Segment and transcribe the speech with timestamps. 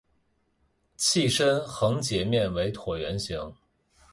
[0.97, 3.53] 器身横截面为椭圆形。